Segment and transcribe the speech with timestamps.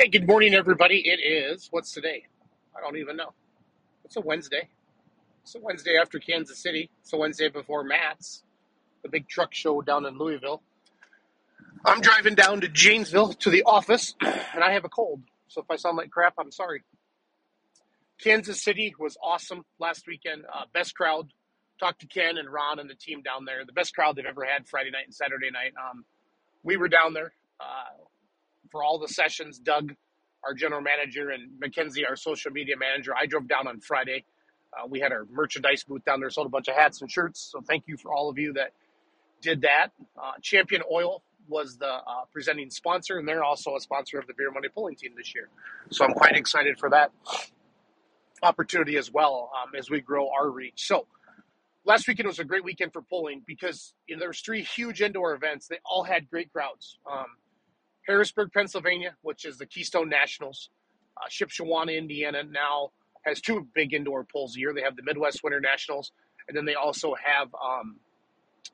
[0.00, 1.02] Hey, good morning, everybody.
[1.08, 2.22] It is, what's today?
[2.76, 3.32] I don't even know.
[4.04, 4.68] It's a Wednesday.
[5.42, 6.88] It's a Wednesday after Kansas City.
[7.00, 8.44] It's a Wednesday before MATS,
[9.02, 10.62] the big truck show down in Louisville.
[11.84, 15.22] I'm driving down to Janesville to the office, and I have a cold.
[15.48, 16.84] So if I sound like crap, I'm sorry.
[18.22, 20.44] Kansas City was awesome last weekend.
[20.44, 21.32] Uh, best crowd.
[21.80, 23.64] Talked to Ken and Ron and the team down there.
[23.66, 25.72] The best crowd they've ever had Friday night and Saturday night.
[25.76, 26.04] Um,
[26.62, 27.98] we were down there uh,
[28.70, 29.58] for all the sessions.
[29.58, 29.94] Doug,
[30.44, 33.14] our general manager, and Mackenzie, our social media manager.
[33.14, 34.24] I drove down on Friday.
[34.72, 37.48] Uh, we had our merchandise booth down there, sold a bunch of hats and shirts.
[37.52, 38.72] So thank you for all of you that
[39.40, 39.88] did that.
[40.16, 44.34] Uh, Champion Oil was the uh, presenting sponsor, and they're also a sponsor of the
[44.34, 45.48] Beer Money Pulling Team this year.
[45.90, 47.10] So I'm quite excited for that
[48.42, 50.86] opportunity as well um, as we grow our reach.
[50.86, 51.06] So
[51.84, 55.00] last weekend was a great weekend for pulling because you know, there was three huge
[55.00, 55.66] indoor events.
[55.68, 56.98] They all had great crowds.
[57.10, 57.26] Um,
[58.08, 60.70] Harrisburg, Pennsylvania, which is the Keystone Nationals.
[61.16, 62.90] Uh, Shipshewana, Indiana, now
[63.22, 64.72] has two big indoor pulls a year.
[64.74, 66.10] They have the Midwest Winter Nationals,
[66.48, 67.96] and then they also have um,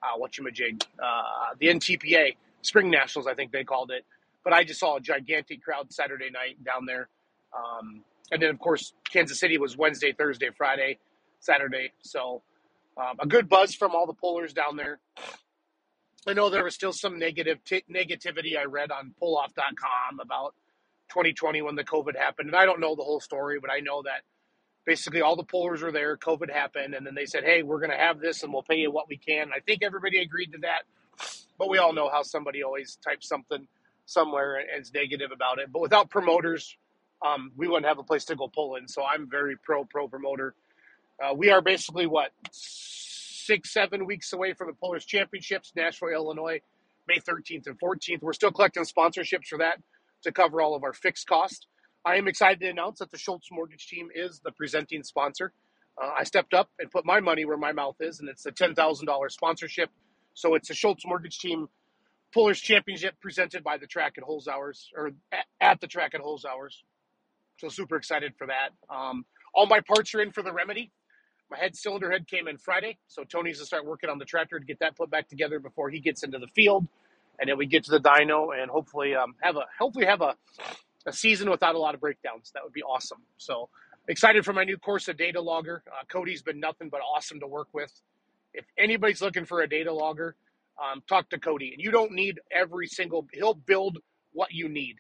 [0.03, 1.23] uh, what uh,
[1.59, 4.05] the NTPA Spring Nationals, I think they called it.
[4.45, 7.09] But I just saw a gigantic crowd Saturday night down there.
[7.57, 10.99] Um, and then, of course, Kansas City was Wednesday, Thursday, Friday,
[11.41, 11.93] Saturday.
[12.03, 12.43] So
[12.97, 14.99] um, a good buzz from all the pullers down there.
[16.27, 20.55] I know there was still some negative t- negativity I read on pulloff.com about
[21.11, 22.49] 2020 when the COVID happened.
[22.49, 24.23] And I don't know the whole story, but I know that
[24.85, 27.91] basically all the pullers were there, COVID happened, and then they said, hey, we're going
[27.91, 29.51] to have this and we'll pay you what we can.
[29.55, 30.83] I think everybody agreed to that.
[31.59, 33.67] But we all know how somebody always types something
[34.07, 35.73] somewhere and is negative about it.
[35.73, 36.77] But without promoters,
[37.25, 38.89] um, we wouldn't have a place to go pull in.
[38.89, 40.55] So I'm very pro pro promoter.
[41.23, 42.33] Uh, we are basically what
[43.47, 46.61] six seven weeks away from the Pullers Championships, Nashville, Illinois,
[47.09, 48.23] May 13th and 14th.
[48.23, 49.79] We're still collecting sponsorships for that
[50.23, 51.67] to cover all of our fixed costs.
[52.05, 55.53] I am excited to announce that the Schultz Mortgage Team is the presenting sponsor.
[56.03, 58.53] Uh, I stepped up and put my money where my mouth is, and it's a
[58.53, 59.91] $10,000 sponsorship.
[60.35, 61.69] So it's a Schultz Mortgage Team
[62.33, 66.83] Pullers Championship presented by the Track and Holzhauers, or at, at the Track and Holzhauers.
[67.59, 68.71] So super excited for that.
[68.95, 70.91] Um, all my parts are in for the remedy.
[71.55, 74.59] My head cylinder head came in Friday, so Tony's to start working on the tractor
[74.59, 76.85] to get that put back together before he gets into the field,
[77.39, 80.35] and then we get to the dyno and hopefully um, have a hopefully have a,
[81.07, 82.51] a season without a lot of breakdowns.
[82.55, 83.19] That would be awesome.
[83.37, 83.69] So
[84.09, 85.85] excited for my new course Corsa data logger.
[85.87, 87.93] Uh, Cody's been nothing but awesome to work with.
[88.53, 90.35] If anybody's looking for a data logger,
[90.83, 91.73] um, talk to Cody.
[91.73, 93.29] And you don't need every single.
[93.33, 93.99] He'll build
[94.33, 94.97] what you need.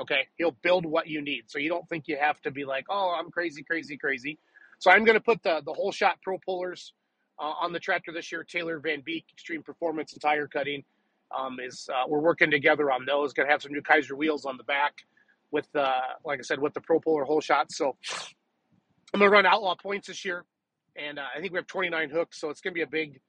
[0.00, 1.44] Okay, he'll build what you need.
[1.48, 4.38] So you don't think you have to be like, oh, I'm crazy, crazy, crazy.
[4.78, 6.92] So I'm going to put the the whole shot pro pullers
[7.38, 8.44] uh, on the tractor this year.
[8.44, 10.84] Taylor Van Beek, Extreme Performance and Tire Cutting,
[11.36, 13.32] um, is uh, we're working together on those.
[13.32, 14.94] Going to have some new Kaiser wheels on the back
[15.50, 17.72] with, uh, like I said, with the pro puller whole shot.
[17.72, 17.96] So
[19.12, 20.44] I'm going to run outlaw points this year,
[20.96, 22.40] and uh, I think we have 29 hooks.
[22.40, 23.20] So it's going to be a big,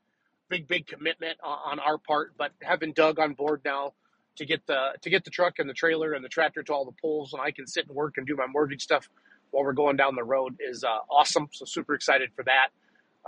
[0.49, 2.33] big, big commitment on, on our part.
[2.37, 3.93] But having Doug on board now
[4.37, 6.85] to get the to get the truck and the trailer and the tractor to all
[6.85, 9.09] the poles, and I can sit and work and do my mortgage stuff
[9.51, 11.49] while we're going down the road is uh, awesome.
[11.51, 12.69] So super excited for that.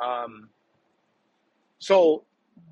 [0.01, 0.49] Um,
[1.79, 2.23] so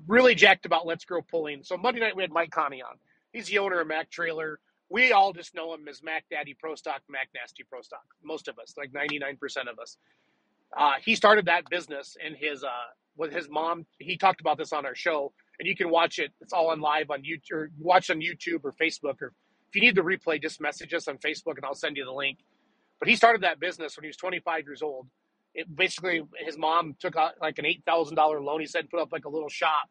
[0.06, 1.62] really jacked about Let's Grow Pulling.
[1.64, 2.96] So Monday night we had Mike Conny on.
[3.32, 4.58] He's the owner of Mac Trailer.
[4.88, 8.04] We all just know him as Mac Daddy Pro Stock, Mac Nasty Pro Stock.
[8.22, 9.34] Most of us, like 99%
[9.70, 9.98] of us.
[10.76, 12.68] Uh, he started that business and his uh,
[13.16, 13.86] with his mom.
[13.98, 16.32] He talked about this on our show and you can watch it.
[16.40, 19.20] It's all on live on YouTube, or watch on YouTube or Facebook.
[19.22, 19.32] Or
[19.68, 22.12] if you need the replay, just message us on Facebook, and I'll send you the
[22.12, 22.38] link.
[23.00, 25.08] But he started that business when he was 25 years old.
[25.54, 28.60] It basically his mom took out like an eight thousand dollar loan.
[28.60, 29.88] He said and put up like a little shop,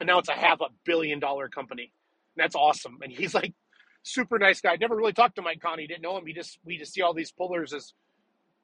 [0.00, 1.92] and now it's a half a billion dollar company.
[2.36, 2.98] And that's awesome.
[3.02, 3.54] And he's like
[4.02, 4.76] super nice guy.
[4.80, 5.86] Never really talked to Mike Conny.
[5.86, 6.26] Didn't know him.
[6.26, 7.94] He just we just see all these pullers as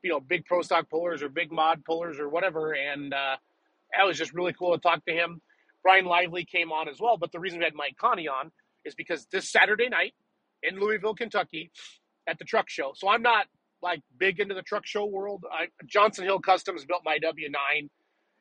[0.03, 2.73] you know big pro stock pullers or big mod pullers or whatever.
[2.75, 3.37] And uh,
[3.97, 5.41] that was just really cool to talk to him.
[5.83, 7.17] Brian Lively came on as well.
[7.19, 8.53] But the reason we had Mike Conny on
[8.85, 10.15] is because this Saturday night
[10.63, 11.71] in Louisville, Kentucky,
[12.27, 12.93] at the truck show.
[12.95, 13.47] So I'm not
[13.83, 15.45] like big into the truck show world.
[15.51, 17.89] I, Johnson Hill Customs built my W9,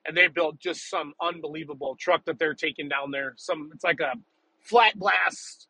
[0.06, 3.34] and they built just some unbelievable truck that they're taking down there.
[3.38, 4.14] Some it's like a
[4.62, 5.68] flat blast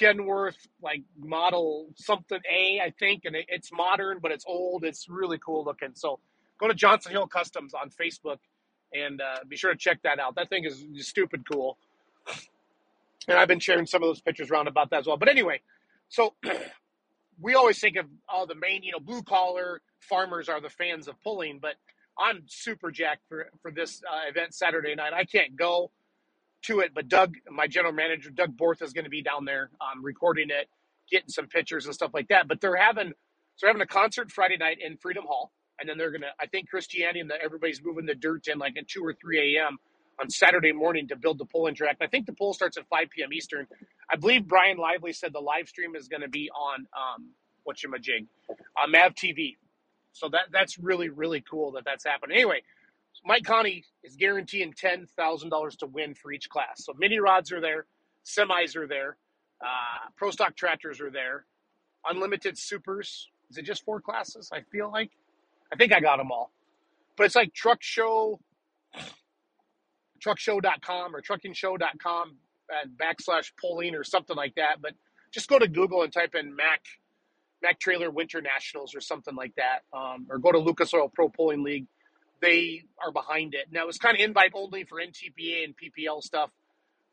[0.00, 4.84] Kenworth like model something A, I think, and it, it's modern but it's old.
[4.84, 5.90] It's really cool looking.
[5.94, 6.18] So
[6.58, 8.38] go to Johnson Hill Customs on Facebook
[8.94, 10.34] and uh, be sure to check that out.
[10.36, 11.76] That thing is stupid cool.
[13.28, 15.16] And I've been sharing some of those pictures around about that as well.
[15.16, 15.60] But anyway,
[16.08, 16.34] so
[17.40, 21.08] we always think of oh the main you know blue collar farmers are the fans
[21.08, 21.74] of pulling, but
[22.18, 25.12] I'm super jacked for for this uh, event Saturday night.
[25.14, 25.90] I can't go
[26.64, 29.70] to it, but Doug, my general manager, Doug Borth, is going to be down there
[29.80, 30.68] um, recording it,
[31.10, 32.48] getting some pictures and stuff like that.
[32.48, 33.10] But they're having
[33.56, 36.32] so they're having a concert Friday night in Freedom Hall, and then they're gonna.
[36.40, 39.56] I think Christianity and the, everybody's moving the dirt in like at two or three
[39.56, 39.78] a.m.
[40.20, 41.98] on Saturday morning to build the pulling track.
[42.00, 43.32] I think the poll starts at five p.m.
[43.32, 43.66] Eastern.
[44.10, 47.30] I believe Brian Lively said the live stream is going to be on um,
[47.64, 48.26] what you jig
[48.76, 49.56] on Mav TV.
[50.12, 52.36] So that that's really really cool that that's happening.
[52.36, 52.62] Anyway,
[53.24, 56.84] Mike Conny is guaranteeing ten thousand dollars to win for each class.
[56.84, 57.86] So mini rods are there,
[58.24, 59.16] semis are there,
[59.60, 61.44] uh, pro stock tractors are there,
[62.08, 63.28] unlimited supers.
[63.50, 64.50] Is it just four classes?
[64.52, 65.10] I feel like
[65.72, 66.50] I think I got them all,
[67.16, 68.40] but it's like truck show,
[70.24, 72.36] truckshow.com or trukkingshow.com
[72.82, 74.80] and backslash pulling or something like that.
[74.80, 74.94] But
[75.32, 76.82] just go to Google and type in Mac
[77.62, 81.28] Mac Trailer Winter Nationals or something like that, um, or go to Lucas Oil Pro
[81.28, 81.86] Pulling League.
[82.42, 83.66] They are behind it.
[83.72, 86.50] Now it's kind of invite only for NTPA and PPL stuff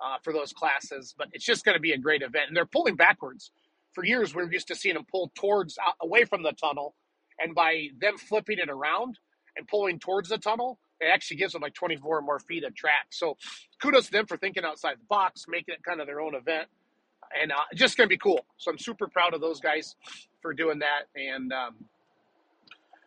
[0.03, 2.49] uh, for those classes, but it's just going to be a great event.
[2.49, 3.51] And they're pulling backwards.
[3.93, 6.95] For years, we are used to seeing them pull towards uh, away from the tunnel,
[7.39, 9.17] and by them flipping it around
[9.55, 13.07] and pulling towards the tunnel, it actually gives them like 24 more feet of track.
[13.11, 13.37] So
[13.81, 16.67] kudos to them for thinking outside the box, making it kind of their own event
[17.39, 18.45] and uh, just going to be cool.
[18.57, 19.95] So I'm super proud of those guys
[20.41, 21.75] for doing that and um,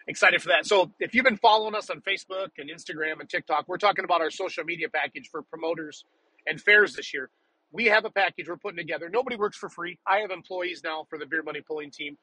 [0.06, 0.66] excited for that.
[0.66, 4.20] So if you've been following us on Facebook and Instagram and TikTok, we're talking about
[4.20, 6.04] our social media package for promoters
[6.46, 7.30] and fairs this year.
[7.72, 9.08] We have a package we're putting together.
[9.08, 9.98] Nobody works for free.
[10.06, 12.16] I have employees now for the beer money pulling team,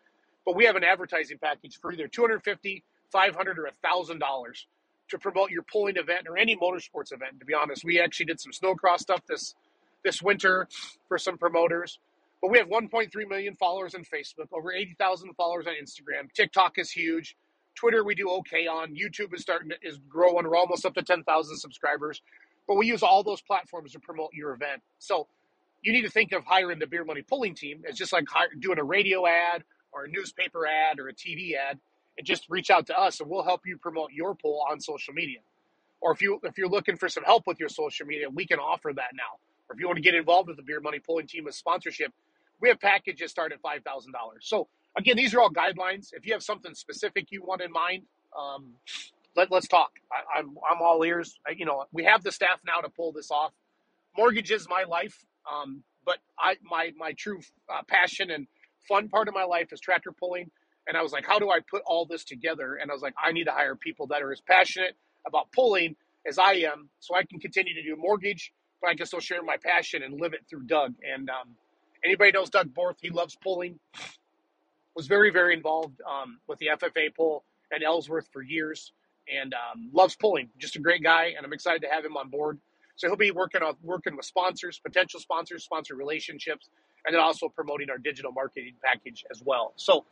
[0.45, 4.19] but we have an advertising package for either 250, 500 or $1,000
[5.09, 7.39] to promote your pulling event or any motorsports event.
[7.39, 9.55] To be honest, we actually did some snowcross stuff this
[10.03, 10.67] this winter
[11.07, 11.99] for some promoters.
[12.41, 16.31] But we have 1.3 million followers on Facebook, over 80,000 followers on Instagram.
[16.33, 17.37] TikTok is huge.
[17.73, 18.95] Twitter we do okay on.
[18.95, 20.45] YouTube is starting to, is growing.
[20.45, 22.21] We're almost up to 10,000 subscribers.
[22.67, 24.81] But we use all those platforms to promote your event.
[24.99, 25.27] So
[25.81, 27.83] you need to think of hiring the beer money pulling team.
[27.85, 28.25] It's just like
[28.59, 29.63] doing a radio ad
[29.93, 31.79] or a newspaper ad or a TV ad.
[32.17, 35.13] And just reach out to us and we'll help you promote your pull on social
[35.13, 35.39] media.
[36.01, 38.59] Or if you if you're looking for some help with your social media, we can
[38.59, 39.39] offer that now
[39.69, 42.11] or if you want to get involved with the Beer Money Pulling Team with sponsorship,
[42.61, 44.43] we have packages start at five thousand dollars.
[44.43, 44.67] So
[44.97, 46.09] again, these are all guidelines.
[46.13, 48.03] If you have something specific you want in mind,
[48.37, 48.73] um,
[49.35, 49.91] let, us talk.
[50.11, 51.37] I, am I'm, I'm all ears.
[51.47, 53.53] I, you know, we have the staff now to pull this off.
[54.17, 57.39] Mortgage is my life, um, but I my my true
[57.73, 58.47] uh, passion and
[58.87, 60.51] fun part of my life is tractor pulling.
[60.87, 62.75] And I was like, how do I put all this together?
[62.75, 64.95] And I was like, I need to hire people that are as passionate
[65.25, 65.95] about pulling
[66.27, 68.53] as I am, so I can continue to do mortgage
[68.83, 70.93] but I can still share my passion and live it through Doug.
[71.03, 71.55] And um,
[72.03, 73.79] anybody knows Doug Borth, he loves pulling.
[74.95, 78.91] Was very very involved um, with the FFA pull and Ellsworth for years,
[79.33, 80.49] and um, loves pulling.
[80.59, 82.59] Just a great guy, and I'm excited to have him on board.
[82.95, 86.69] So he'll be working on working with sponsors, potential sponsors, sponsor relationships,
[87.07, 89.73] and then also promoting our digital marketing package as well.
[89.77, 90.05] So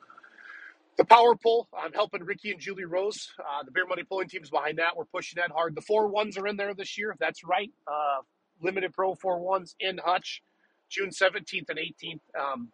[1.01, 3.31] the power pull, I'm helping Ricky and Julie Rose.
[3.39, 4.95] Uh, the beer money pulling team's behind that.
[4.95, 5.74] We're pushing that hard.
[5.74, 7.09] The four ones are in there this year.
[7.09, 7.71] If that's right.
[7.88, 8.21] Uh,
[8.62, 10.44] limited Pro four ones in Hutch,
[10.89, 12.19] June 17th and 18th.
[12.39, 12.68] Um,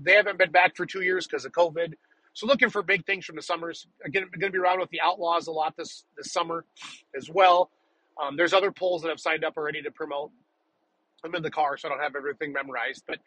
[0.00, 1.94] they haven't been back for two years because of COVID.
[2.34, 3.88] So looking for big things from the summers.
[4.04, 6.64] Again, going to be around with the Outlaws a lot this this summer
[7.16, 7.68] as well.
[8.22, 10.30] Um, there's other polls that I've signed up already to promote.
[11.24, 13.18] I'm in the car, so I don't have everything memorized, but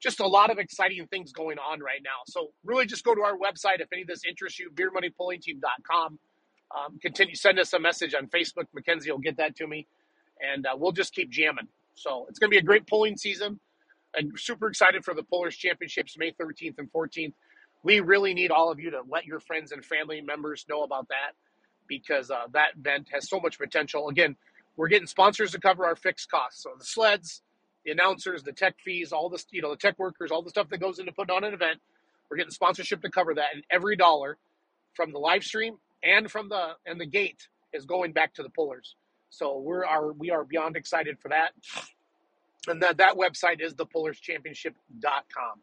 [0.00, 2.22] just a lot of exciting things going on right now.
[2.26, 4.70] So really, just go to our website if any of this interests you.
[4.70, 6.18] BeerMoneyPullingTeam.com.
[6.76, 8.66] Um, continue send us a message on Facebook.
[8.74, 9.86] Mackenzie will get that to me
[10.40, 11.68] and uh, we'll just keep jamming.
[11.94, 13.58] So it's going to be a great pulling season.
[14.16, 17.32] I'm super excited for the Pullers Championships May 13th and 14th.
[17.82, 21.08] We really need all of you to let your friends and family members know about
[21.08, 21.32] that
[21.86, 24.08] because uh, that event has so much potential.
[24.08, 24.36] Again,
[24.76, 26.62] we're getting sponsors to cover our fixed costs.
[26.62, 27.42] So the sleds,
[27.88, 30.68] the announcers, the tech fees, all this, you know, the tech workers, all the stuff
[30.68, 31.80] that goes into putting on an event.
[32.30, 34.36] We're getting sponsorship to cover that, and every dollar
[34.94, 38.50] from the live stream and from the and the gate is going back to the
[38.50, 38.94] pullers.
[39.30, 41.52] So we're are we are beyond excited for that.
[42.66, 45.60] And that, that website is thepullerschampionship.com.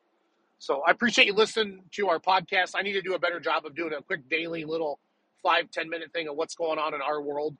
[0.57, 2.71] So I appreciate you listening to our podcast.
[2.75, 4.99] I need to do a better job of doing a quick daily little
[5.43, 7.55] five, 10 minute thing of what's going on in our world.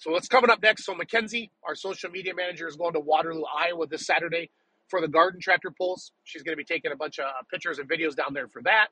[0.00, 0.86] So what's coming up next?
[0.86, 4.48] So Mackenzie, our social media manager, is going to Waterloo, Iowa this Saturday
[4.88, 6.12] for the garden tractor pulls.
[6.24, 8.88] She's going to be taking a bunch of pictures and videos down there for that.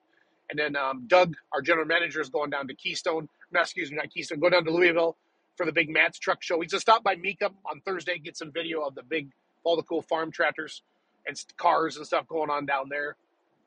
[0.50, 3.30] And then um, Doug, our general manager, is going down to Keystone.
[3.50, 4.38] No, excuse me, not Keystone.
[4.38, 5.16] Go down to Louisville
[5.56, 6.60] for the big MATS truck show.
[6.60, 9.30] He's going to stop by Mika on Thursday, get some video of the big,
[9.64, 10.82] all the cool farm tractors
[11.26, 13.16] and cars and stuff going on down there.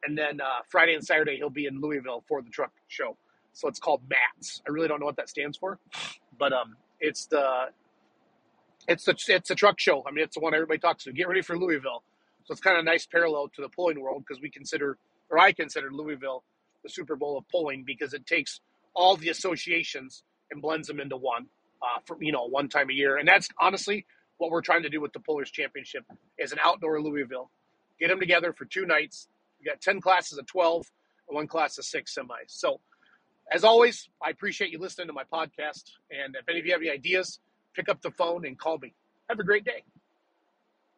[0.05, 3.17] And then uh, Friday and Saturday, he'll be in Louisville for the truck show.
[3.53, 4.61] So it's called MATS.
[4.67, 5.79] I really don't know what that stands for,
[6.37, 7.69] but um, it's the
[8.87, 10.03] it's the it's the truck show.
[10.07, 11.11] I mean, it's the one everybody talks to.
[11.11, 12.03] Get ready for Louisville.
[12.45, 14.97] So it's kind of a nice parallel to the pulling world because we consider,
[15.29, 16.43] or I consider Louisville
[16.83, 18.59] the Super Bowl of pulling because it takes
[18.93, 21.47] all the associations and blends them into one
[21.81, 24.05] uh, for you know one time a year, and that's honestly
[24.37, 26.03] what we're trying to do with the Pullers Championship
[26.37, 27.49] is an outdoor Louisville.
[27.99, 29.27] Get them together for two nights.
[29.59, 30.89] We got ten classes of twelve
[31.29, 32.47] and one class of six semis.
[32.47, 32.79] So
[33.51, 35.83] as always, I appreciate you listening to my podcast.
[36.09, 37.39] And if any of you have any ideas,
[37.75, 38.93] pick up the phone and call me.
[39.29, 39.83] Have a great day.